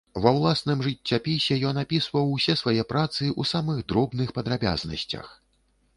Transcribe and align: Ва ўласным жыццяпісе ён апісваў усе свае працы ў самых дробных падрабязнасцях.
Ва 0.23 0.31
ўласным 0.35 0.79
жыццяпісе 0.85 1.57
ён 1.71 1.75
апісваў 1.83 2.33
усе 2.37 2.57
свае 2.63 2.83
працы 2.95 3.23
ў 3.27 3.41
самых 3.53 3.85
дробных 3.93 4.27
падрабязнасцях. 4.39 5.33